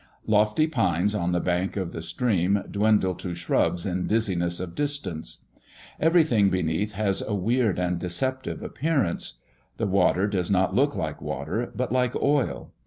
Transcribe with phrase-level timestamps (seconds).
[0.25, 5.45] Lofty pines on the bank of the stream 'dwindle to shrubs in dizziness of distance.'
[5.99, 9.35] Everything beneath has a weird and deceptive appearance.
[9.77, 12.71] The water does not look like water, but like oil.